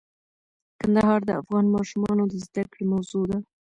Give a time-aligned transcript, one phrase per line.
[0.79, 3.37] کندهار د افغان ماشومانو د زده کړې موضوع ده.